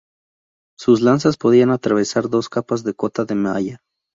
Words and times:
Sus 0.79 1.01
lanzas 1.01 1.37
podían 1.37 1.69
atravesar 1.69 2.27
dos 2.27 2.49
capas 2.49 2.83
de 2.83 2.95
cota 2.95 3.23
de 3.23 3.35
malla. 3.35 3.81